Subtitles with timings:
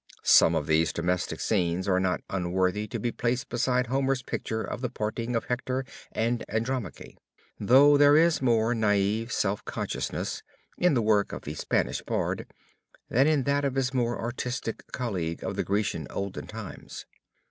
[0.23, 4.81] Some of these domestic scenes are not unworthy to be placed beside Homer's picture of
[4.81, 7.19] the parting of Hector and Andromache,
[7.59, 10.41] though there is more naive self consciousness
[10.75, 12.47] in the work of the Spanish bard,
[13.11, 17.05] than in that of his more artistic colleague of the Grecian olden times.